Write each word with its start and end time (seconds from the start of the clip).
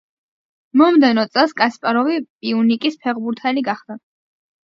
მომდევნო 0.81 1.25
წელს 1.35 1.53
კასპაროვი 1.61 2.17
პიუნიკის 2.23 2.99
ფეხბურთელი 3.05 3.65
გახდა. 3.71 3.99